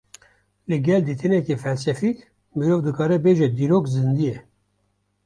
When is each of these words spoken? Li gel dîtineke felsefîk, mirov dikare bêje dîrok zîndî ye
Li 0.67 0.77
gel 0.85 1.01
dîtineke 1.07 1.55
felsefîk, 1.63 2.17
mirov 2.57 2.81
dikare 2.85 3.17
bêje 3.23 3.47
dîrok 3.57 3.85
zîndî 3.93 4.23
ye 4.29 4.37